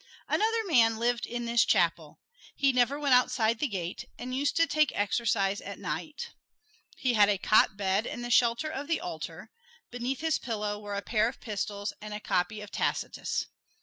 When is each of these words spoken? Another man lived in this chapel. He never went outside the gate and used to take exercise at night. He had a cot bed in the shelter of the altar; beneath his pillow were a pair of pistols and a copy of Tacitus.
Another 0.27 0.63
man 0.65 0.97
lived 0.97 1.27
in 1.27 1.45
this 1.45 1.63
chapel. 1.63 2.21
He 2.55 2.73
never 2.73 2.99
went 2.99 3.13
outside 3.13 3.59
the 3.59 3.67
gate 3.67 4.05
and 4.17 4.35
used 4.35 4.55
to 4.55 4.65
take 4.65 4.91
exercise 4.95 5.61
at 5.61 5.77
night. 5.77 6.31
He 6.95 7.13
had 7.13 7.29
a 7.29 7.37
cot 7.37 7.77
bed 7.77 8.07
in 8.07 8.23
the 8.23 8.31
shelter 8.31 8.71
of 8.71 8.87
the 8.87 8.99
altar; 8.99 9.51
beneath 9.91 10.21
his 10.21 10.39
pillow 10.39 10.79
were 10.79 10.95
a 10.95 11.03
pair 11.03 11.27
of 11.29 11.39
pistols 11.39 11.93
and 12.01 12.15
a 12.15 12.19
copy 12.19 12.61
of 12.61 12.71
Tacitus. 12.71 13.45